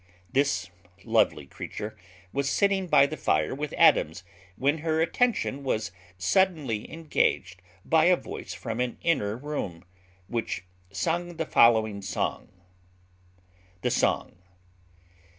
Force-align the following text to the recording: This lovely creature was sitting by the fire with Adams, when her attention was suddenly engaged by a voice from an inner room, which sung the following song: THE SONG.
This 0.33 0.71
lovely 1.03 1.45
creature 1.45 1.95
was 2.33 2.49
sitting 2.49 2.87
by 2.87 3.05
the 3.05 3.15
fire 3.15 3.53
with 3.53 3.71
Adams, 3.77 4.23
when 4.55 4.79
her 4.79 4.99
attention 4.99 5.63
was 5.63 5.91
suddenly 6.17 6.91
engaged 6.91 7.61
by 7.85 8.05
a 8.05 8.17
voice 8.17 8.51
from 8.55 8.79
an 8.79 8.97
inner 9.03 9.37
room, 9.37 9.85
which 10.25 10.63
sung 10.89 11.35
the 11.37 11.45
following 11.45 12.01
song: 12.01 12.47
THE 13.83 13.91
SONG. 13.91 14.37